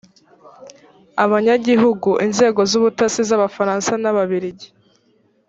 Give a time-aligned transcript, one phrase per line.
[1.23, 4.67] abanyagihugu inzego z ubutasi z abafaransa n ababirigi